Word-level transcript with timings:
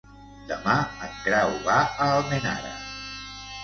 Demà 0.51 0.77
en 1.09 1.13
Grau 1.27 1.55
va 1.69 1.79
a 1.85 2.11
Almenara. 2.17 2.77